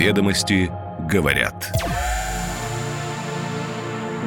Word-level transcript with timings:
Ведомости 0.00 0.72
говорят. 1.10 1.70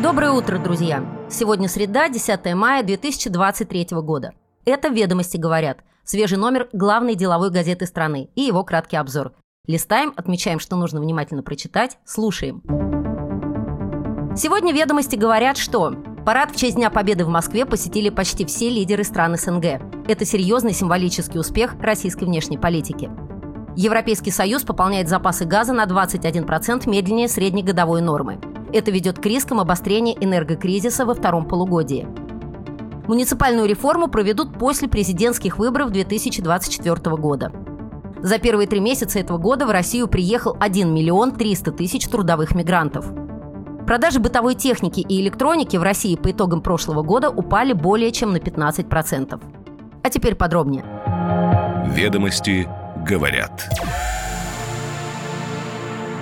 Доброе 0.03 0.29
утро, 0.29 0.59
друзья! 0.59 1.03
Сегодня 1.31 1.67
среда, 1.67 2.09
10 2.09 2.53
мая 2.53 2.83
2023 2.83 3.87
года. 4.03 4.33
Это 4.65 4.89
«Ведомости 4.89 5.37
говорят»– 5.37 5.79
свежий 6.03 6.37
номер 6.37 6.69
главной 6.73 7.15
деловой 7.15 7.49
газеты 7.49 7.87
страны 7.87 8.29
и 8.35 8.41
его 8.41 8.63
краткий 8.63 8.97
обзор. 8.97 9.33
Листаем, 9.65 10.13
отмечаем, 10.15 10.59
что 10.59 10.75
нужно 10.75 11.01
внимательно 11.01 11.41
прочитать, 11.41 11.97
слушаем. 12.05 12.61
Сегодня 14.37 14.73
«Ведомости 14.73 15.15
говорят», 15.15 15.57
что 15.57 15.95
Парад 16.23 16.51
в 16.51 16.55
честь 16.55 16.75
Дня 16.75 16.89
Победы 16.89 17.25
в 17.25 17.29
Москве 17.29 17.65
посетили 17.65 18.09
почти 18.09 18.45
все 18.45 18.69
лидеры 18.69 19.03
стран 19.03 19.37
СНГ. 19.37 19.81
Это 20.07 20.23
серьезный 20.23 20.73
символический 20.73 21.39
успех 21.39 21.75
российской 21.81 22.25
внешней 22.25 22.59
политики. 22.59 23.09
Европейский 23.75 24.29
Союз 24.29 24.63
пополняет 24.63 25.09
запасы 25.09 25.45
газа 25.45 25.73
на 25.73 25.85
21% 25.85 26.87
медленнее 26.87 27.27
среднегодовой 27.27 28.01
нормы. 28.01 28.39
Это 28.71 28.91
ведет 28.91 29.19
к 29.19 29.25
рискам 29.25 29.59
обострения 29.59 30.15
энергокризиса 30.19 31.05
во 31.05 31.15
втором 31.15 31.47
полугодии. 31.47 32.07
Муниципальную 33.07 33.67
реформу 33.67 34.07
проведут 34.07 34.57
после 34.57 34.87
президентских 34.87 35.57
выборов 35.57 35.91
2024 35.91 37.15
года. 37.17 37.51
За 38.21 38.37
первые 38.37 38.67
три 38.67 38.79
месяца 38.79 39.19
этого 39.19 39.37
года 39.37 39.65
в 39.65 39.71
Россию 39.71 40.07
приехал 40.07 40.55
1 40.59 40.93
миллион 40.93 41.31
300 41.31 41.71
тысяч 41.71 42.07
трудовых 42.07 42.55
мигрантов. 42.55 43.11
Продажи 43.85 44.19
бытовой 44.19 44.55
техники 44.55 45.01
и 45.01 45.19
электроники 45.19 45.75
в 45.75 45.83
России 45.83 46.15
по 46.15 46.31
итогам 46.31 46.61
прошлого 46.61 47.01
года 47.01 47.29
упали 47.29 47.73
более 47.73 48.11
чем 48.11 48.31
на 48.31 48.37
15%. 48.37 49.41
А 50.03 50.09
теперь 50.09 50.35
подробнее. 50.35 50.85
Ведомости 51.87 52.67
говорят. 53.03 53.69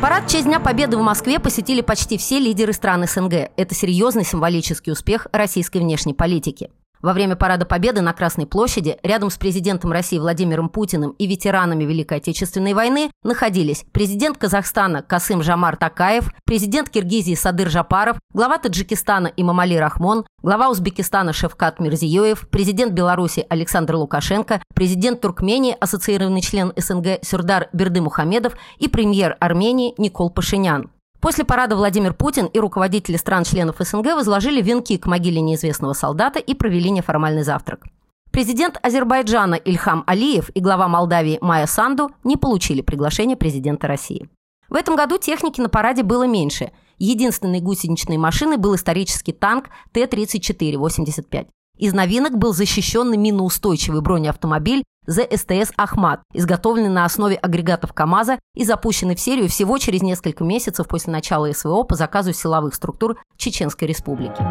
Парад 0.01 0.25
в 0.25 0.31
честь 0.31 0.45
Дня 0.45 0.59
Победы 0.59 0.97
в 0.97 1.01
Москве 1.01 1.39
посетили 1.39 1.81
почти 1.81 2.17
все 2.17 2.39
лидеры 2.39 2.73
стран 2.73 3.05
СНГ. 3.07 3.51
Это 3.55 3.75
серьезный 3.75 4.25
символический 4.25 4.91
успех 4.91 5.27
российской 5.31 5.77
внешней 5.77 6.15
политики. 6.15 6.71
Во 7.01 7.13
время 7.13 7.35
Парада 7.35 7.65
Победы 7.65 8.01
на 8.01 8.13
Красной 8.13 8.45
площади 8.45 8.97
рядом 9.01 9.31
с 9.31 9.37
президентом 9.37 9.91
России 9.91 10.19
Владимиром 10.19 10.69
Путиным 10.69 11.11
и 11.11 11.25
ветеранами 11.25 11.83
Великой 11.83 12.19
Отечественной 12.19 12.73
войны 12.73 13.09
находились 13.23 13.85
президент 13.91 14.37
Казахстана 14.37 15.01
Касым 15.01 15.41
Жамар 15.41 15.77
Такаев, 15.77 16.31
президент 16.45 16.89
Киргизии 16.89 17.33
Садыр 17.33 17.69
Жапаров, 17.69 18.17
глава 18.33 18.59
Таджикистана 18.59 19.31
Имамали 19.35 19.75
Рахмон, 19.75 20.25
глава 20.43 20.69
Узбекистана 20.69 21.33
Шевкат 21.33 21.79
Мирзиёев, 21.79 22.47
президент 22.49 22.93
Беларуси 22.93 23.47
Александр 23.49 23.95
Лукашенко, 23.95 24.61
президент 24.75 25.21
Туркмении, 25.21 25.75
ассоциированный 25.79 26.41
член 26.41 26.71
СНГ 26.75 27.23
Сюрдар 27.23 27.69
Берды 27.73 28.01
Мухамедов 28.01 28.53
и 28.77 28.87
премьер 28.87 29.37
Армении 29.39 29.95
Никол 29.97 30.29
Пашинян. 30.29 30.91
После 31.21 31.45
парада 31.45 31.75
Владимир 31.75 32.15
Путин 32.15 32.47
и 32.47 32.59
руководители 32.59 33.15
стран-членов 33.15 33.75
СНГ 33.77 34.15
возложили 34.15 34.59
венки 34.59 34.97
к 34.97 35.05
могиле 35.05 35.39
неизвестного 35.39 35.93
солдата 35.93 36.39
и 36.39 36.55
провели 36.55 36.89
неформальный 36.89 37.43
завтрак. 37.43 37.85
Президент 38.31 38.79
Азербайджана 38.81 39.53
Ильхам 39.53 40.03
Алиев 40.07 40.49
и 40.55 40.59
глава 40.59 40.87
Молдавии 40.87 41.37
Майя 41.41 41.67
Санду 41.67 42.09
не 42.23 42.37
получили 42.37 42.81
приглашение 42.81 43.37
президента 43.37 43.87
России. 43.87 44.29
В 44.67 44.75
этом 44.75 44.95
году 44.95 45.19
техники 45.19 45.61
на 45.61 45.69
параде 45.69 46.01
было 46.01 46.25
меньше. 46.25 46.71
Единственной 46.97 47.59
гусеничной 47.59 48.17
машиной 48.17 48.57
был 48.57 48.73
исторический 48.73 49.33
танк 49.33 49.69
Т-34-85. 49.91 51.47
Из 51.77 51.93
новинок 51.93 52.37
был 52.37 52.53
защищенный 52.53 53.17
миноустойчивый 53.17 54.01
бронеавтомобиль 54.01 54.83
ЗСТС 55.07 55.71
«Ахмат», 55.77 56.21
изготовленный 56.33 56.89
на 56.89 57.05
основе 57.05 57.35
агрегатов 57.35 57.91
КАМАЗа 57.91 58.39
и 58.53 58.63
запущенный 58.63 59.15
в 59.15 59.19
серию 59.19 59.49
всего 59.49 59.77
через 59.77 60.01
несколько 60.01 60.43
месяцев 60.43 60.87
после 60.87 61.11
начала 61.11 61.51
СВО 61.51 61.83
по 61.83 61.95
заказу 61.95 62.33
силовых 62.33 62.75
структур 62.75 63.17
Чеченской 63.35 63.87
Республики. 63.87 64.41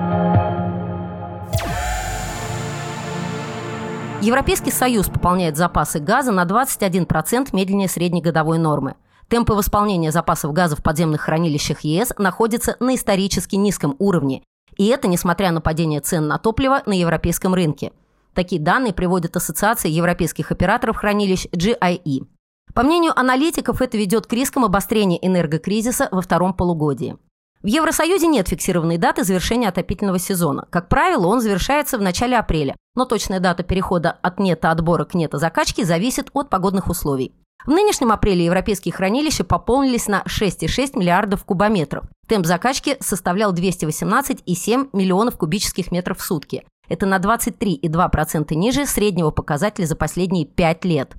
Европейский 4.23 4.73
Союз 4.73 5.09
пополняет 5.09 5.57
запасы 5.57 6.01
газа 6.01 6.33
на 6.33 6.45
21% 6.45 7.49
медленнее 7.53 7.89
среднегодовой 7.89 8.59
нормы. 8.59 8.97
Темпы 9.29 9.55
восполнения 9.55 10.11
запасов 10.11 10.53
газа 10.53 10.75
в 10.75 10.83
подземных 10.83 11.23
хранилищах 11.23 11.81
ЕС 11.81 12.13
находятся 12.19 12.77
на 12.81 12.97
исторически 12.97 13.55
низком 13.55 13.95
уровне 13.99 14.43
и 14.81 14.87
это 14.87 15.09
несмотря 15.09 15.51
на 15.53 15.61
падение 15.61 16.01
цен 16.01 16.27
на 16.27 16.39
топливо 16.39 16.83
на 16.87 16.95
европейском 16.95 17.55
рынке. 17.55 17.93
Такие 18.35 18.61
данные 18.61 18.93
приводит 18.93 19.37
Ассоциация 19.37 19.91
европейских 19.91 20.51
операторов 20.51 20.97
хранилищ 20.97 21.47
GIE. 21.47 22.27
По 22.75 22.83
мнению 22.83 23.19
аналитиков, 23.19 23.83
это 23.83 23.97
ведет 23.97 24.27
к 24.27 24.33
рискам 24.33 24.65
обострения 24.65 25.19
энергокризиса 25.21 26.09
во 26.11 26.23
втором 26.23 26.55
полугодии. 26.55 27.17
В 27.63 27.67
Евросоюзе 27.67 28.27
нет 28.27 28.49
фиксированной 28.49 28.97
даты 28.97 29.23
завершения 29.23 29.69
отопительного 29.69 30.19
сезона. 30.19 30.67
Как 30.71 30.89
правило, 30.89 31.27
он 31.27 31.43
завершается 31.43 31.99
в 31.99 32.03
начале 32.03 32.39
апреля, 32.39 32.75
но 32.95 33.05
точная 33.05 33.41
дата 33.41 33.63
перехода 33.63 34.11
от 34.11 34.39
нета-отбора 34.39 35.05
к 35.05 35.15
нета-закачки 35.15 35.85
зависит 35.85 36.31
от 36.33 36.49
погодных 36.49 36.89
условий. 36.89 37.35
В 37.67 37.71
нынешнем 37.71 38.13
апреле 38.13 38.47
европейские 38.47 38.95
хранилища 38.95 39.45
пополнились 39.45 40.07
на 40.07 40.23
6,6 40.23 40.99
миллиардов 40.99 41.45
кубометров. 41.45 42.07
Темп 42.27 42.47
закачки 42.47 42.97
составлял 43.01 43.53
218,7 43.53 44.89
миллионов 44.95 45.37
кубических 45.37 45.93
метров 45.93 46.19
в 46.19 46.23
сутки. 46.23 46.65
Это 46.91 47.07
на 47.07 47.19
23,2% 47.19 48.55
ниже 48.57 48.85
среднего 48.85 49.31
показателя 49.31 49.87
за 49.87 49.97
последние 49.97 50.45
5 50.45 50.85
лет. 50.85 51.15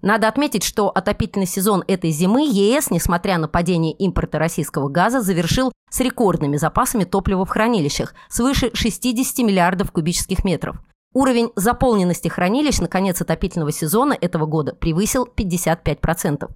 Надо 0.00 0.28
отметить, 0.28 0.62
что 0.62 0.88
отопительный 0.88 1.46
сезон 1.46 1.82
этой 1.88 2.10
зимы 2.10 2.46
ЕС, 2.48 2.92
несмотря 2.92 3.38
на 3.38 3.48
падение 3.48 3.92
импорта 3.92 4.38
российского 4.38 4.88
газа, 4.88 5.20
завершил 5.20 5.72
с 5.90 5.98
рекордными 5.98 6.56
запасами 6.56 7.02
топлива 7.02 7.44
в 7.44 7.48
хранилищах– 7.48 8.14
свыше 8.28 8.70
60 8.72 9.38
миллиардов 9.38 9.90
кубических 9.90 10.44
метров. 10.44 10.76
Уровень 11.12 11.50
заполненности 11.56 12.28
хранилищ 12.28 12.78
на 12.78 12.86
конец 12.86 13.20
отопительного 13.20 13.72
сезона 13.72 14.16
этого 14.20 14.46
года 14.46 14.76
превысил 14.76 15.26
55%. 15.26 16.48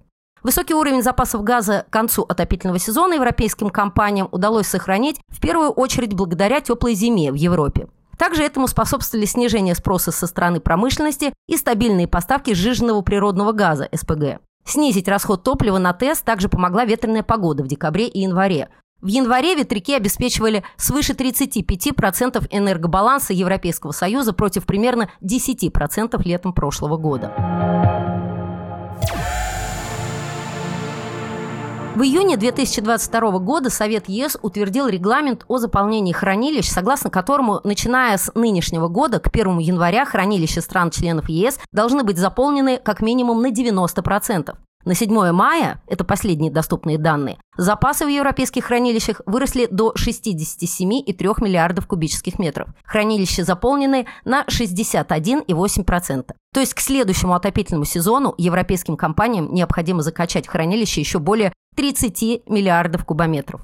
Высокий 0.43 0.75
уровень 0.75 1.03
запасов 1.03 1.43
газа 1.43 1.85
к 1.89 1.91
концу 1.91 2.23
отопительного 2.23 2.79
сезона 2.79 3.15
европейским 3.15 3.69
компаниям 3.69 4.29
удалось 4.31 4.67
сохранить 4.67 5.19
в 5.27 5.41
первую 5.41 5.71
очередь 5.71 6.13
благодаря 6.13 6.61
теплой 6.61 6.93
зиме 6.93 7.31
в 7.31 7.35
Европе. 7.35 7.87
Также 8.21 8.43
этому 8.43 8.67
способствовали 8.67 9.25
снижение 9.25 9.73
спроса 9.73 10.11
со 10.11 10.27
стороны 10.27 10.59
промышленности 10.59 11.33
и 11.47 11.57
стабильные 11.57 12.07
поставки 12.07 12.53
сжиженного 12.53 13.01
природного 13.01 13.51
газа 13.51 13.89
СПГ. 13.91 14.41
Снизить 14.63 15.07
расход 15.07 15.41
топлива 15.43 15.79
на 15.79 15.91
ТЭС 15.91 16.21
также 16.21 16.47
помогла 16.47 16.85
ветреная 16.85 17.23
погода 17.23 17.63
в 17.63 17.67
декабре 17.67 18.07
и 18.07 18.19
январе, 18.19 18.69
в 19.01 19.07
январе 19.07 19.55
ветряки 19.55 19.95
обеспечивали 19.95 20.63
свыше 20.77 21.13
35% 21.13 22.45
энергобаланса 22.51 23.33
Европейского 23.33 23.91
Союза 23.91 24.33
против 24.33 24.67
примерно 24.67 25.09
10% 25.23 26.21
летом 26.23 26.53
прошлого 26.53 26.97
года. 26.97 28.10
В 31.93 32.03
июне 32.03 32.37
2022 32.37 33.39
года 33.39 33.69
Совет 33.69 34.07
ЕС 34.07 34.37
утвердил 34.41 34.87
регламент 34.87 35.43
о 35.49 35.57
заполнении 35.57 36.13
хранилищ, 36.13 36.69
согласно 36.69 37.09
которому, 37.09 37.59
начиная 37.65 38.17
с 38.17 38.33
нынешнего 38.33 38.87
года, 38.87 39.19
к 39.19 39.27
1 39.27 39.57
января 39.57 40.05
хранилища 40.05 40.61
стран-членов 40.61 41.27
ЕС 41.27 41.59
должны 41.73 42.03
быть 42.03 42.17
заполнены 42.17 42.77
как 42.77 43.01
минимум 43.01 43.41
на 43.41 43.51
90%. 43.51 44.55
На 44.85 44.95
7 44.95 45.31
мая, 45.31 45.81
это 45.87 46.03
последние 46.03 46.51
доступные 46.51 46.97
данные, 46.97 47.37
запасы 47.55 48.05
в 48.05 48.09
европейских 48.09 48.65
хранилищах 48.65 49.21
выросли 49.25 49.67
до 49.69 49.93
67,3 49.97 51.43
миллиардов 51.43 51.87
кубических 51.87 52.39
метров. 52.39 52.69
Хранилища 52.83 53.43
заполнены 53.43 54.07
на 54.25 54.43
61,8%. 54.43 56.31
То 56.53 56.59
есть 56.59 56.73
к 56.73 56.79
следующему 56.79 57.33
отопительному 57.33 57.85
сезону 57.85 58.33
европейским 58.37 58.97
компаниям 58.97 59.53
необходимо 59.53 60.01
закачать 60.01 60.47
в 60.47 60.49
хранилище 60.49 61.01
еще 61.01 61.19
более 61.19 61.53
30 61.75 62.47
миллиардов 62.47 63.05
кубометров. 63.05 63.61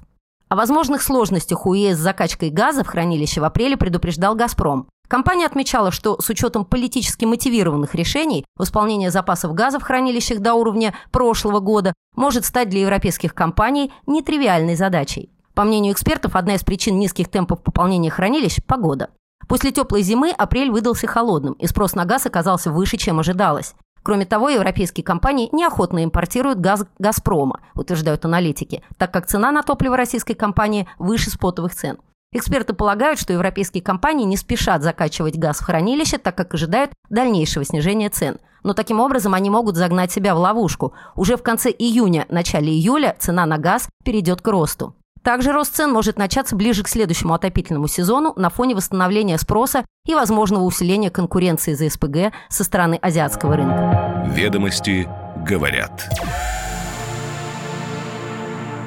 О 0.50 0.56
возможных 0.56 1.02
сложностях 1.02 1.66
у 1.66 1.74
ЕС 1.74 1.98
с 1.98 2.02
закачкой 2.02 2.52
газа 2.52 2.86
в 2.86 2.88
хранилище 2.88 3.42
в 3.42 3.44
апреле 3.44 3.76
предупреждал 3.76 4.34
«Газпром». 4.34 4.88
Компания 5.08 5.46
отмечала, 5.46 5.92
что 5.92 6.20
с 6.22 6.30
учетом 6.30 6.66
политически 6.66 7.24
мотивированных 7.24 7.96
решений 7.96 8.46
восполнение 8.58 9.10
запасов 9.10 9.54
газа 9.54 9.80
в 9.80 9.84
хранилищах 9.84 10.40
до 10.40 10.54
уровня 10.54 10.94
прошлого 11.12 11.60
года 11.60 11.94
может 12.16 12.44
стать 12.44 12.70
для 12.70 12.82
европейских 12.82 13.34
компаний 13.34 13.94
нетривиальной 14.06 14.76
задачей. 14.76 15.30
По 15.54 15.64
мнению 15.64 15.94
экспертов, 15.94 16.36
одна 16.36 16.56
из 16.56 16.64
причин 16.64 17.00
низких 17.00 17.30
темпов 17.30 17.64
пополнения 17.64 18.10
хранилищ– 18.10 18.60
погода. 18.68 19.10
После 19.48 19.72
теплой 19.72 20.02
зимы 20.02 20.32
апрель 20.32 20.70
выдался 20.70 21.08
холодным, 21.08 21.54
и 21.54 21.68
спрос 21.68 21.96
на 21.96 22.04
газ 22.04 22.26
оказался 22.26 22.70
выше, 22.70 22.98
чем 22.98 23.20
ожидалось. 23.20 23.76
Кроме 24.04 24.26
того, 24.26 24.50
европейские 24.50 25.04
компании 25.04 25.50
неохотно 25.54 26.04
импортируют 26.04 26.60
газ 26.60 26.86
«Газпрома», 27.00 27.62
утверждают 27.76 28.26
аналитики, 28.26 28.84
так 28.98 29.12
как 29.12 29.26
цена 29.26 29.52
на 29.52 29.64
топливо 29.64 29.96
российской 29.96 30.34
компании 30.34 30.88
выше 31.00 31.30
спотовых 31.30 31.74
цен. 31.74 31.98
Эксперты 32.34 32.74
полагают, 32.74 33.20
что 33.20 33.34
европейские 33.34 33.82
компании 33.82 34.26
не 34.26 34.36
спешат 34.36 34.84
закачивать 34.84 35.38
газ 35.38 35.60
в 35.60 35.64
хранилище, 35.64 36.18
так 36.18 36.36
как 36.36 36.54
ожидают 36.54 36.92
дальнейшего 37.10 37.64
снижения 37.64 38.10
цен. 38.10 38.38
Но 38.64 38.74
таким 38.74 39.00
образом 39.00 39.34
они 39.34 39.50
могут 39.50 39.78
загнать 39.78 40.12
себя 40.12 40.36
в 40.36 40.40
ловушку. 40.40 40.94
Уже 41.16 41.38
в 41.38 41.44
конце 41.44 41.70
июня, 41.70 42.26
начале 42.28 42.72
июля 42.74 43.16
цена 43.18 43.46
на 43.46 43.58
газ 43.58 43.88
перейдет 44.04 44.42
к 44.42 44.48
росту. 44.48 44.94
Также 45.24 45.52
рост 45.52 45.76
цен 45.76 45.92
может 45.92 46.18
начаться 46.18 46.56
ближе 46.56 46.84
к 46.84 46.88
следующему 46.88 47.34
отопительному 47.34 47.88
сезону 47.88 48.34
на 48.36 48.50
фоне 48.50 48.76
восстановления 48.76 49.38
спроса 49.38 49.86
и 50.06 50.14
возможного 50.14 50.64
усиления 50.64 51.10
конкуренции 51.10 51.74
за 51.74 51.90
СПГ 51.90 52.34
со 52.50 52.64
стороны 52.64 52.96
азиатского 53.02 53.58
рынка. 53.58 54.26
Ведомости 54.34 55.08
говорят. 55.46 56.10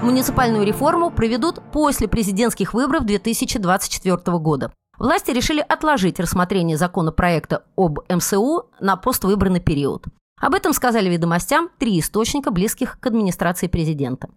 Муниципальную 0.03 0.65
реформу 0.65 1.11
проведут 1.11 1.61
после 1.73 2.09
президентских 2.09 2.73
выборов 2.73 3.05
2024 3.05 4.39
года. 4.39 4.73
Власти 4.99 5.31
решили 5.31 5.61
отложить 5.61 6.19
рассмотрение 6.19 6.79
законопроекта 6.79 7.65
об 7.77 8.01
МСУ 8.09 8.71
на 8.81 8.97
поствыборный 8.97 9.61
период. 9.61 10.07
Об 10.41 10.55
этом 10.55 10.73
сказали 10.73 11.11
ведомостям 11.11 11.69
три 11.79 12.01
источника, 12.01 12.51
близких 12.51 12.99
к 12.99 13.07
администрации 13.07 13.67
президента. 13.67 14.31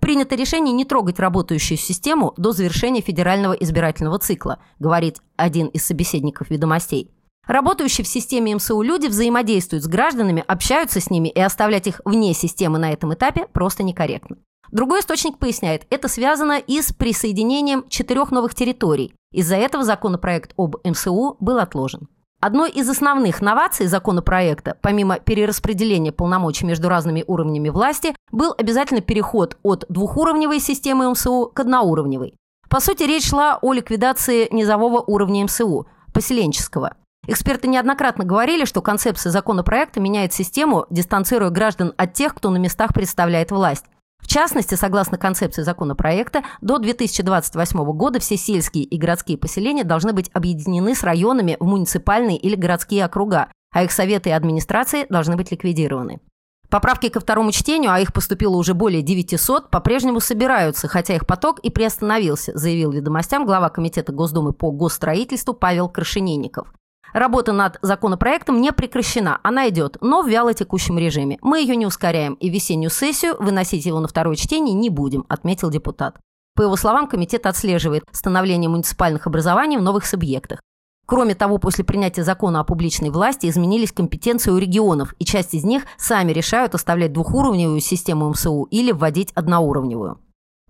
Принято 0.00 0.36
решение 0.36 0.72
не 0.72 0.84
трогать 0.84 1.18
работающую 1.18 1.78
систему 1.78 2.32
до 2.36 2.52
завершения 2.52 3.00
федерального 3.00 3.54
избирательного 3.54 4.20
цикла, 4.20 4.60
говорит 4.78 5.18
один 5.36 5.66
из 5.66 5.84
собеседников 5.84 6.50
ведомостей. 6.50 7.10
Работающие 7.44 8.04
в 8.04 8.08
системе 8.08 8.54
МСУ 8.54 8.82
люди 8.82 9.08
взаимодействуют 9.08 9.82
с 9.82 9.88
гражданами, 9.88 10.44
общаются 10.46 11.00
с 11.00 11.10
ними 11.10 11.28
и 11.28 11.40
оставлять 11.40 11.88
их 11.88 12.00
вне 12.04 12.34
системы 12.34 12.78
на 12.78 12.92
этом 12.92 13.14
этапе 13.14 13.48
просто 13.52 13.82
некорректно. 13.82 14.36
Другой 14.70 15.00
источник 15.00 15.38
поясняет, 15.38 15.86
это 15.90 16.08
связано 16.08 16.58
и 16.58 16.82
с 16.82 16.92
присоединением 16.92 17.88
четырех 17.88 18.30
новых 18.30 18.54
территорий. 18.54 19.12
Из-за 19.32 19.56
этого 19.56 19.84
законопроект 19.84 20.52
об 20.56 20.76
МСУ 20.84 21.36
был 21.40 21.58
отложен. 21.58 22.08
Одной 22.40 22.70
из 22.70 22.88
основных 22.88 23.40
новаций 23.40 23.86
законопроекта, 23.86 24.76
помимо 24.80 25.18
перераспределения 25.18 26.12
полномочий 26.12 26.66
между 26.66 26.88
разными 26.88 27.24
уровнями 27.26 27.68
власти, 27.68 28.14
был 28.30 28.54
обязательно 28.56 29.00
переход 29.00 29.58
от 29.64 29.84
двухуровневой 29.88 30.60
системы 30.60 31.10
МСУ 31.10 31.50
к 31.52 31.58
одноуровневой. 31.58 32.34
По 32.70 32.78
сути, 32.80 33.02
речь 33.02 33.28
шла 33.28 33.58
о 33.60 33.72
ликвидации 33.72 34.46
низового 34.52 35.00
уровня 35.00 35.44
МСУ, 35.44 35.88
поселенческого. 36.14 36.94
Эксперты 37.26 37.66
неоднократно 37.66 38.24
говорили, 38.24 38.64
что 38.64 38.82
концепция 38.82 39.30
законопроекта 39.30 39.98
меняет 39.98 40.32
систему, 40.32 40.86
дистанцируя 40.90 41.50
граждан 41.50 41.92
от 41.96 42.14
тех, 42.14 42.34
кто 42.34 42.50
на 42.50 42.58
местах 42.58 42.94
представляет 42.94 43.50
власть. 43.50 43.84
В 44.28 44.30
частности, 44.30 44.74
согласно 44.74 45.16
концепции 45.16 45.62
законопроекта, 45.62 46.42
до 46.60 46.76
2028 46.76 47.92
года 47.92 48.20
все 48.20 48.36
сельские 48.36 48.84
и 48.84 48.98
городские 48.98 49.38
поселения 49.38 49.84
должны 49.84 50.12
быть 50.12 50.30
объединены 50.34 50.94
с 50.94 51.02
районами 51.02 51.56
в 51.58 51.64
муниципальные 51.64 52.36
или 52.36 52.54
городские 52.54 53.06
округа, 53.06 53.50
а 53.72 53.84
их 53.84 53.90
советы 53.90 54.28
и 54.28 54.32
администрации 54.32 55.06
должны 55.08 55.36
быть 55.36 55.50
ликвидированы. 55.50 56.20
Поправки 56.68 57.08
ко 57.08 57.20
второму 57.20 57.52
чтению, 57.52 57.90
а 57.90 58.00
их 58.00 58.12
поступило 58.12 58.54
уже 58.56 58.74
более 58.74 59.00
900, 59.00 59.70
по-прежнему 59.70 60.20
собираются, 60.20 60.88
хотя 60.88 61.14
их 61.14 61.26
поток 61.26 61.58
и 61.60 61.70
приостановился, 61.70 62.52
заявил 62.54 62.92
ведомостям 62.92 63.46
глава 63.46 63.70
Комитета 63.70 64.12
Госдумы 64.12 64.52
по 64.52 64.70
госстроительству 64.70 65.54
Павел 65.54 65.88
Крашенинников. 65.88 66.74
Работа 67.12 67.52
над 67.52 67.78
законопроектом 67.80 68.60
не 68.60 68.72
прекращена, 68.72 69.40
она 69.42 69.68
идет, 69.68 69.96
но 70.00 70.22
в 70.22 70.28
вялотекущем 70.28 70.98
режиме. 70.98 71.38
Мы 71.40 71.60
ее 71.60 71.76
не 71.76 71.86
ускоряем 71.86 72.34
и 72.34 72.48
весеннюю 72.50 72.90
сессию 72.90 73.36
выносить 73.38 73.86
его 73.86 74.00
на 74.00 74.08
второе 74.08 74.36
чтение 74.36 74.74
не 74.74 74.90
будем, 74.90 75.24
отметил 75.28 75.70
депутат. 75.70 76.18
По 76.54 76.62
его 76.62 76.76
словам, 76.76 77.06
комитет 77.06 77.46
отслеживает 77.46 78.04
становление 78.12 78.68
муниципальных 78.68 79.26
образований 79.26 79.76
в 79.76 79.82
новых 79.82 80.04
субъектах. 80.04 80.60
Кроме 81.06 81.34
того, 81.34 81.56
после 81.56 81.84
принятия 81.84 82.22
закона 82.22 82.60
о 82.60 82.64
публичной 82.64 83.08
власти 83.08 83.46
изменились 83.46 83.92
компетенции 83.92 84.50
у 84.50 84.58
регионов, 84.58 85.14
и 85.18 85.24
часть 85.24 85.54
из 85.54 85.64
них 85.64 85.84
сами 85.96 86.32
решают 86.32 86.74
оставлять 86.74 87.14
двухуровневую 87.14 87.80
систему 87.80 88.28
МСУ 88.28 88.64
или 88.64 88.92
вводить 88.92 89.32
одноуровневую. 89.32 90.20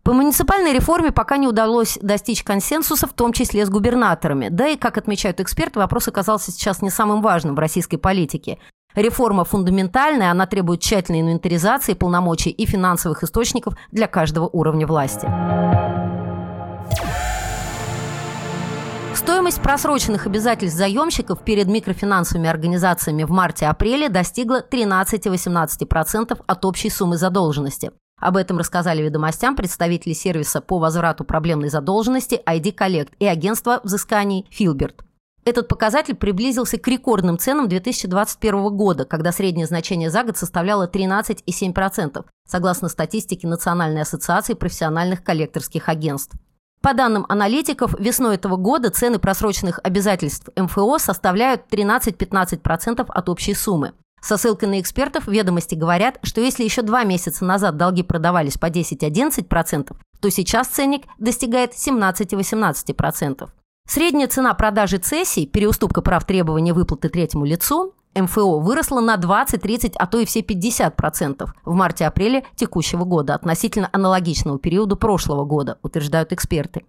По 0.09 0.15
муниципальной 0.15 0.73
реформе 0.73 1.13
пока 1.13 1.37
не 1.37 1.47
удалось 1.47 1.99
достичь 2.01 2.43
консенсуса, 2.43 3.07
в 3.07 3.13
том 3.13 3.35
числе 3.35 3.67
с 3.67 3.69
губернаторами. 3.69 4.49
Да 4.49 4.67
и, 4.67 4.79
как 4.79 4.97
отмечают 4.97 5.39
эксперты, 5.39 5.81
вопрос 5.81 6.09
оказался 6.09 6.51
сейчас 6.51 6.81
не 6.81 6.89
самым 6.89 7.21
важным 7.21 7.55
в 7.55 7.59
российской 7.59 7.99
политике. 7.99 8.59
Реформа 8.95 9.45
фундаментальная, 9.45 10.31
она 10.31 10.47
требует 10.47 10.81
тщательной 10.81 11.21
инвентаризации 11.21 11.93
полномочий 11.93 12.49
и 12.49 12.65
финансовых 12.65 13.23
источников 13.23 13.75
для 13.93 14.07
каждого 14.07 14.49
уровня 14.51 14.87
власти. 14.87 15.29
Стоимость 19.15 19.61
просроченных 19.61 20.27
обязательств 20.27 20.79
заемщиков 20.79 21.41
перед 21.41 21.67
микрофинансовыми 21.67 22.49
организациями 22.49 23.25
в 23.25 23.31
марте-апреле 23.31 24.09
достигла 24.09 24.65
13-18% 24.67 26.41
от 26.47 26.65
общей 26.65 26.89
суммы 26.89 27.19
задолженности. 27.19 27.91
Об 28.21 28.37
этом 28.37 28.59
рассказали 28.59 29.03
ведомостям 29.03 29.55
представители 29.55 30.13
сервиса 30.13 30.61
по 30.61 30.79
возврату 30.79 31.25
проблемной 31.25 31.69
задолженности 31.69 32.41
ID 32.47 32.75
Collect 32.75 33.11
и 33.19 33.27
агентства 33.27 33.81
взысканий 33.85 34.47
Filbert. 34.51 35.05
Этот 35.45 35.69
показатель 35.69 36.15
приблизился 36.15 36.79
к 36.79 36.87
рекордным 36.89 37.39
ценам 37.39 37.69
2021 37.69 38.77
года, 38.77 39.05
когда 39.05 39.33
среднее 39.33 39.67
значение 39.67 40.11
за 40.11 40.25
год 40.25 40.37
составляло 40.37 40.87
13,7%, 40.87 42.25
согласно 42.47 42.89
статистике 42.89 43.47
Национальной 43.47 44.03
ассоциации 44.03 44.55
профессиональных 44.55 45.25
коллекторских 45.25 45.89
агентств. 45.89 46.37
По 46.81 46.93
данным 46.93 47.25
аналитиков, 47.29 47.99
весной 47.99 48.35
этого 48.35 48.57
года 48.57 48.91
цены 48.91 49.19
просроченных 49.19 49.81
обязательств 49.83 50.49
МФО 50.55 50.99
составляют 50.99 51.63
13-15% 51.71 53.05
от 53.09 53.29
общей 53.29 53.55
суммы. 53.55 53.95
Со 54.21 54.37
ссылкой 54.37 54.69
на 54.69 54.81
экспертов 54.81 55.27
ведомости 55.27 55.75
говорят, 55.75 56.19
что 56.23 56.41
если 56.41 56.65
еще 56.65 56.83
два 56.83 57.05
месяца 57.05 57.45
назад 57.45 57.77
долги 57.77 58.03
продавались 58.03 58.59
по 58.59 58.67
10-11%, 58.67 59.97
то 60.21 60.31
сейчас 60.31 60.69
ценник 60.69 61.05
достигает 61.19 61.73
17-18%. 61.73 63.49
Средняя 63.89 64.29
цена 64.29 64.53
продажи 64.55 64.99
цессий, 64.99 65.47
переуступка 65.47 66.03
прав 66.03 66.25
требования 66.27 66.75
выплаты 66.75 67.09
третьему 67.09 67.47
лицу, 67.47 67.95
МФО 68.15 68.59
выросла 68.59 69.01
на 69.01 69.17
20-30, 69.17 69.95
а 69.97 70.07
то 70.07 70.19
и 70.19 70.27
все 70.27 70.41
50% 70.41 71.49
в 71.65 71.75
марте-апреле 71.75 72.45
текущего 72.57 73.05
года 73.05 73.35
относительно 73.35 73.89
аналогичного 73.93 74.59
периода 74.59 74.97
прошлого 74.97 75.45
года, 75.45 75.79
утверждают 75.83 76.33
эксперты. 76.33 76.85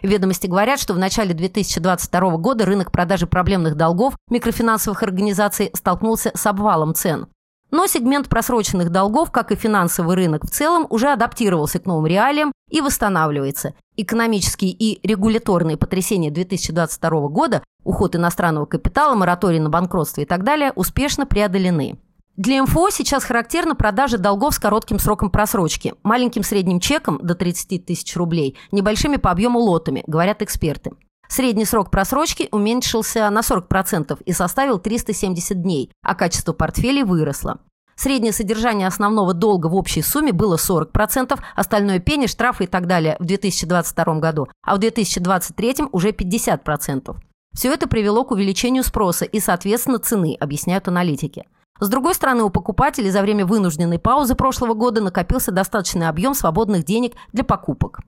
Ведомости 0.00 0.46
говорят, 0.46 0.80
что 0.80 0.94
в 0.94 0.98
начале 0.98 1.34
2022 1.34 2.36
года 2.38 2.64
рынок 2.64 2.90
продажи 2.90 3.26
проблемных 3.26 3.76
долгов 3.76 4.16
микрофинансовых 4.30 5.02
организаций 5.02 5.70
столкнулся 5.74 6.32
с 6.34 6.46
обвалом 6.46 6.94
цен. 6.94 7.28
Но 7.70 7.86
сегмент 7.86 8.28
просроченных 8.28 8.90
долгов, 8.90 9.30
как 9.30 9.50
и 9.50 9.56
финансовый 9.56 10.14
рынок 10.14 10.44
в 10.44 10.50
целом, 10.50 10.86
уже 10.90 11.08
адаптировался 11.08 11.78
к 11.78 11.86
новым 11.86 12.06
реалиям 12.06 12.52
и 12.68 12.82
восстанавливается. 12.82 13.74
Экономические 13.96 14.72
и 14.72 15.06
регуляторные 15.06 15.78
потрясения 15.78 16.30
2022 16.30 17.28
года, 17.28 17.62
уход 17.82 18.14
иностранного 18.14 18.66
капитала, 18.66 19.14
мораторий 19.14 19.58
на 19.58 19.70
банкротство 19.70 20.20
и 20.20 20.26
так 20.26 20.44
далее, 20.44 20.72
успешно 20.74 21.24
преодолены. 21.24 21.98
Для 22.42 22.60
МФО 22.60 22.90
сейчас 22.90 23.22
характерна 23.22 23.76
продажа 23.76 24.18
долгов 24.18 24.56
с 24.56 24.58
коротким 24.58 24.98
сроком 24.98 25.30
просрочки, 25.30 25.94
маленьким 26.02 26.42
средним 26.42 26.80
чеком 26.80 27.20
до 27.22 27.36
30 27.36 27.86
тысяч 27.86 28.16
рублей, 28.16 28.58
небольшими 28.72 29.14
по 29.14 29.30
объему 29.30 29.60
лотами, 29.60 30.02
говорят 30.08 30.42
эксперты. 30.42 30.90
Средний 31.28 31.64
срок 31.64 31.92
просрочки 31.92 32.48
уменьшился 32.50 33.30
на 33.30 33.42
40% 33.42 34.20
и 34.24 34.32
составил 34.32 34.80
370 34.80 35.62
дней, 35.62 35.92
а 36.02 36.16
качество 36.16 36.52
портфелей 36.52 37.04
выросло. 37.04 37.60
Среднее 37.94 38.32
содержание 38.32 38.88
основного 38.88 39.34
долга 39.34 39.68
в 39.68 39.76
общей 39.76 40.02
сумме 40.02 40.32
было 40.32 40.56
40%, 40.56 41.38
остальное 41.54 42.00
пени, 42.00 42.26
штрафы 42.26 42.64
и 42.64 42.66
так 42.66 42.88
далее 42.88 43.14
в 43.20 43.24
2022 43.24 44.18
году, 44.18 44.48
а 44.64 44.74
в 44.74 44.78
2023 44.80 45.76
уже 45.92 46.10
50%. 46.10 47.14
Все 47.54 47.72
это 47.72 47.86
привело 47.86 48.24
к 48.24 48.32
увеличению 48.32 48.82
спроса 48.82 49.26
и, 49.26 49.38
соответственно, 49.38 50.00
цены, 50.00 50.36
объясняют 50.40 50.88
аналитики. 50.88 51.44
С 51.80 51.88
другой 51.88 52.14
стороны, 52.14 52.44
у 52.44 52.50
покупателей 52.50 53.10
за 53.10 53.22
время 53.22 53.44
вынужденной 53.44 53.98
паузы 53.98 54.34
прошлого 54.34 54.74
года 54.74 55.00
накопился 55.00 55.50
достаточный 55.50 56.08
объем 56.08 56.34
свободных 56.34 56.84
денег 56.84 57.14
для 57.32 57.44
покупок. 57.44 58.00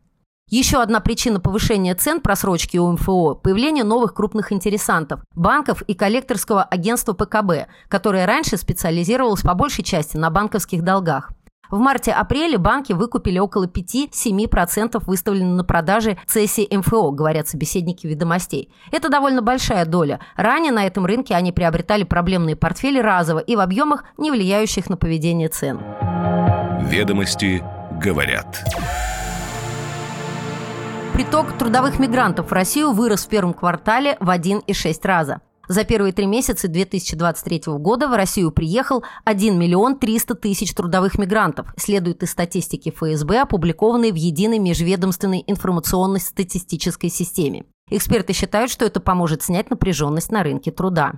Еще 0.50 0.82
одна 0.82 1.00
причина 1.00 1.40
повышения 1.40 1.94
цен 1.94 2.20
просрочки 2.20 2.76
у 2.76 2.92
МФО– 2.92 3.34
появление 3.42 3.82
новых 3.82 4.12
крупных 4.12 4.52
интересантов– 4.52 5.20
банков 5.34 5.82
и 5.82 5.94
коллекторского 5.94 6.62
агентства 6.62 7.14
ПКБ, 7.14 7.68
которое 7.88 8.26
раньше 8.26 8.58
специализировалось 8.58 9.40
по 9.40 9.54
большей 9.54 9.82
части 9.82 10.18
на 10.18 10.30
банковских 10.30 10.84
долгах. 10.84 11.30
В 11.70 11.78
марте-апреле 11.78 12.58
банки 12.58 12.92
выкупили 12.92 13.38
около 13.38 13.66
5-7% 13.66 15.02
выставленных 15.04 15.56
на 15.56 15.64
продаже 15.64 16.18
цессии 16.26 16.68
МФО, 16.74 17.10
говорят 17.10 17.48
собеседники 17.48 18.06
ведомостей. 18.06 18.70
Это 18.92 19.08
довольно 19.08 19.42
большая 19.42 19.86
доля. 19.86 20.20
Ранее 20.36 20.72
на 20.72 20.86
этом 20.86 21.06
рынке 21.06 21.34
они 21.34 21.52
приобретали 21.52 22.04
проблемные 22.04 22.56
портфели 22.56 22.98
разово 22.98 23.38
и 23.38 23.56
в 23.56 23.60
объемах, 23.60 24.04
не 24.18 24.30
влияющих 24.30 24.90
на 24.90 24.96
поведение 24.96 25.48
цен. 25.48 25.80
Ведомости 26.82 27.62
говорят. 28.00 28.62
Приток 31.14 31.56
трудовых 31.56 32.00
мигрантов 32.00 32.50
в 32.50 32.52
Россию 32.52 32.92
вырос 32.92 33.24
в 33.24 33.28
первом 33.28 33.54
квартале 33.54 34.16
в 34.18 34.28
1,6 34.28 34.98
раза. 35.04 35.40
За 35.68 35.84
первые 35.84 36.12
три 36.12 36.26
месяца 36.26 36.68
2023 36.68 37.62
года 37.78 38.08
в 38.08 38.14
Россию 38.14 38.50
приехал 38.50 39.02
1 39.24 39.58
миллион 39.58 39.98
300 39.98 40.34
тысяч 40.34 40.74
трудовых 40.74 41.18
мигрантов, 41.18 41.68
следует 41.76 42.22
из 42.22 42.30
статистики 42.30 42.90
ФСБ, 42.90 43.42
опубликованной 43.42 44.12
в 44.12 44.16
единой 44.16 44.58
межведомственной 44.58 45.42
информационной 45.46 46.20
статистической 46.20 47.08
системе. 47.08 47.64
Эксперты 47.90 48.32
считают, 48.32 48.70
что 48.70 48.84
это 48.84 49.00
поможет 49.00 49.42
снять 49.42 49.70
напряженность 49.70 50.30
на 50.30 50.42
рынке 50.42 50.70
труда. 50.70 51.14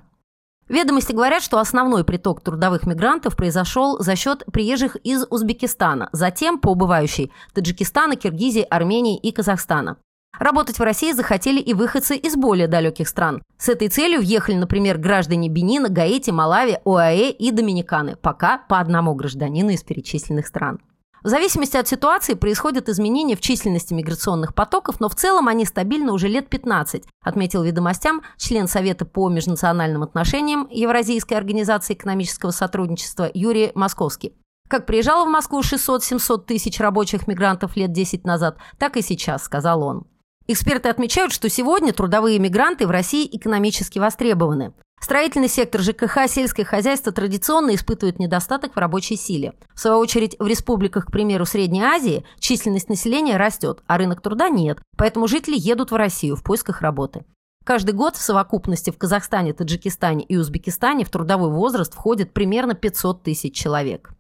Ведомости 0.69 1.13
говорят, 1.13 1.45
что 1.45 1.61
основной 1.61 2.05
приток 2.05 2.41
трудовых 2.41 2.87
мигрантов 2.87 3.37
произошел 3.37 4.01
за 4.01 4.17
счет 4.17 4.45
приезжих 4.53 4.97
из 4.97 5.25
Узбекистана, 5.31 6.09
затем 6.13 6.59
по 6.59 6.71
убывающей 6.71 7.31
Таджикистана, 7.55 8.17
Киргизии, 8.17 8.63
Армении 8.63 9.17
и 9.17 9.31
Казахстана. 9.31 9.97
Работать 10.39 10.79
в 10.79 10.83
России 10.83 11.13
захотели 11.13 11.61
и 11.61 11.73
выходцы 11.73 12.17
из 12.17 12.37
более 12.37 12.69
далеких 12.69 13.09
стран. 13.09 13.43
С 13.59 13.69
этой 13.69 13.89
целью 13.89 14.21
въехали, 14.21 14.57
например, 14.57 14.99
граждане 14.99 15.49
Бенина, 15.49 15.89
Гаити, 15.89 16.31
Малави, 16.31 16.79
ОАЭ 16.85 17.31
и 17.31 17.51
Доминиканы, 17.51 18.17
пока 18.17 18.59
по 18.59 18.79
одному 18.81 19.15
гражданину 19.15 19.71
из 19.71 19.83
перечисленных 19.83 20.47
стран. 20.47 20.81
В 21.23 21.29
зависимости 21.29 21.77
от 21.77 21.89
ситуации 21.89 22.35
происходят 22.35 22.89
изменения 22.89 23.35
в 23.35 23.41
численности 23.41 23.93
миграционных 23.93 24.55
потоков, 24.55 25.01
но 25.01 25.09
в 25.09 25.17
целом 25.17 25.49
они 25.49 25.65
стабильны 25.65 26.13
уже 26.13 26.29
лет 26.29 26.49
15, 26.49 27.03
отметил 27.21 27.65
ведомостям 27.65 28.23
член 28.37 28.69
Совета 28.69 29.07
по 29.07 29.29
межнациональным 29.29 30.05
отношениям 30.05 30.69
Евразийской 30.71 31.37
организации 31.37 31.95
экономического 31.95 32.53
сотрудничества 32.53 33.29
Юрий 33.35 33.73
Московский. 33.75 34.35
Как 34.69 34.87
приезжало 34.87 35.25
в 35.27 35.31
Москву 35.31 35.63
600-700 35.63 36.45
тысяч 36.45 36.79
рабочих 36.79 37.27
мигрантов 37.27 37.77
лет 37.77 37.91
10 37.91 38.25
назад, 38.25 38.59
так 38.79 38.97
и 38.97 39.03
сейчас, 39.03 39.43
сказал 39.43 39.83
он. 39.83 40.07
Эксперты 40.49 40.89
отмечают, 40.89 41.33
что 41.33 41.49
сегодня 41.49 41.93
трудовые 41.93 42.39
мигранты 42.39 42.87
в 42.87 42.91
России 42.91 43.29
экономически 43.31 43.99
востребованы. 43.99 44.73
Строительный 45.01 45.49
сектор 45.49 45.83
ЖКХ, 45.83 46.29
сельское 46.29 46.65
хозяйство 46.65 47.11
традиционно 47.13 47.75
испытывают 47.75 48.21
недостаток 48.21 48.75
в 48.75 48.79
рабочей 48.79 49.17
силе. 49.17 49.55
В 49.75 49.81
свою 49.81 49.99
очередь, 49.99 50.37
в 50.39 50.47
республиках, 50.47 51.07
к 51.07 51.11
примеру, 51.11 51.47
Средней 51.47 51.83
Азии 51.83 52.25
численность 52.39 52.89
населения 52.89 53.37
растет, 53.37 53.83
а 53.89 53.99
рынок 53.99 54.23
труда 54.23 54.49
нет, 54.49 54.79
поэтому 54.97 55.27
жители 55.27 55.57
едут 55.59 55.91
в 55.91 55.97
Россию 55.97 56.37
в 56.37 56.45
поисках 56.45 56.81
работы. 56.81 57.25
Каждый 57.65 57.93
год 57.93 58.15
в 58.15 58.23
совокупности 58.23 58.91
в 58.91 58.99
Казахстане, 58.99 59.53
Таджикистане 59.53 60.25
и 60.25 60.37
Узбекистане 60.37 61.05
в 61.05 61.11
трудовой 61.11 61.51
возраст 61.51 61.93
входит 61.93 62.33
примерно 62.33 62.75
500 62.75 63.25
тысяч 63.25 63.55
человек. 63.55 64.13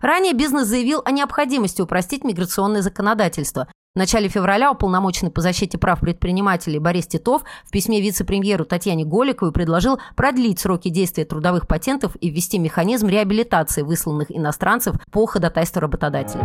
Ранее 0.00 0.32
бизнес 0.32 0.66
заявил 0.66 1.02
о 1.04 1.10
необходимости 1.10 1.82
упростить 1.82 2.24
миграционное 2.24 2.82
законодательство, 2.82 3.68
в 3.96 3.98
начале 3.98 4.28
февраля 4.28 4.70
уполномоченный 4.70 5.32
по 5.32 5.40
защите 5.40 5.78
прав 5.78 6.00
предпринимателей 6.00 6.78
Борис 6.78 7.06
Титов 7.06 7.44
в 7.64 7.70
письме 7.70 8.02
вице-премьеру 8.02 8.66
Татьяне 8.66 9.06
Голиковой 9.06 9.52
предложил 9.52 9.98
продлить 10.14 10.60
сроки 10.60 10.90
действия 10.90 11.24
трудовых 11.24 11.66
патентов 11.66 12.14
и 12.20 12.28
ввести 12.28 12.58
механизм 12.58 13.08
реабилитации 13.08 13.80
высланных 13.80 14.30
иностранцев 14.30 14.96
по 15.10 15.24
ходатайству 15.24 15.80
работодателей. 15.80 16.44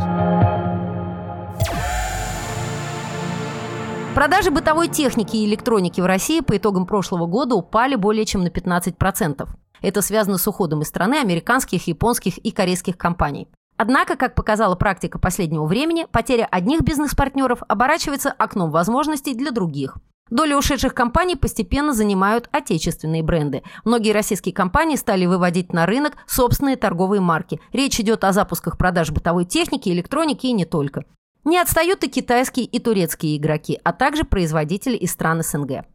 Продажи 4.16 4.50
бытовой 4.50 4.88
техники 4.88 5.36
и 5.36 5.46
электроники 5.46 6.00
в 6.00 6.06
России 6.06 6.40
по 6.40 6.56
итогам 6.56 6.86
прошлого 6.86 7.26
года 7.26 7.56
упали 7.56 7.96
более 7.96 8.24
чем 8.24 8.46
на 8.46 8.48
15%. 8.48 9.46
Это 9.82 10.02
связано 10.02 10.38
с 10.38 10.48
уходом 10.48 10.84
из 10.84 10.88
страны 10.88 11.16
американских, 11.16 11.86
японских 11.88 12.38
и 12.38 12.52
корейских 12.52 12.98
компаний. 12.98 13.50
Однако, 13.82 14.16
как 14.16 14.36
показала 14.36 14.76
практика 14.76 15.18
последнего 15.18 15.66
времени, 15.66 16.06
потеря 16.12 16.48
одних 16.52 16.82
бизнес-партнеров 16.82 17.64
оборачивается 17.68 18.32
окном 18.32 18.70
возможностей 18.70 19.34
для 19.34 19.50
других. 19.50 19.98
Доля 20.30 20.56
ушедших 20.56 20.94
компаний 20.94 21.36
постепенно 21.36 21.92
занимают 21.92 22.48
отечественные 22.52 23.24
бренды. 23.24 23.64
Многие 23.84 24.12
российские 24.12 24.54
компании 24.54 24.98
стали 24.98 25.26
выводить 25.26 25.74
на 25.74 25.88
рынок 25.88 26.14
собственные 26.28 26.76
торговые 26.76 27.22
марки. 27.22 27.60
Речь 27.74 28.00
идет 28.00 28.24
о 28.24 28.34
запусках 28.34 28.78
продаж 28.78 29.10
бытовой 29.10 29.46
техники, 29.46 29.90
электроники 29.90 30.46
и 30.46 30.52
не 30.52 30.66
только. 30.66 31.04
Не 31.44 31.58
отстают 31.58 32.04
и 32.04 32.08
китайские, 32.08 32.68
и 32.68 32.78
турецкие 32.78 33.36
игроки, 33.36 33.80
а 33.84 33.94
также 33.94 34.26
производители 34.26 34.96
из 34.96 35.12
стран 35.12 35.42
СНГ. 35.42 35.86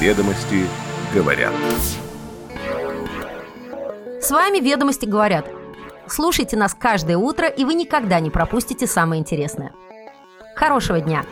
Ведомости 0.00 0.66
говорят. 1.14 1.54
С 4.20 4.30
вами 4.30 4.58
«Ведомости 4.58 5.06
говорят» 5.06 5.46
Слушайте 6.08 6.56
нас 6.56 6.74
каждое 6.74 7.16
утро, 7.16 7.48
и 7.48 7.64
вы 7.64 7.74
никогда 7.74 8.20
не 8.20 8.30
пропустите 8.30 8.86
самое 8.86 9.20
интересное. 9.20 9.72
Хорошего 10.56 11.00
дня! 11.00 11.24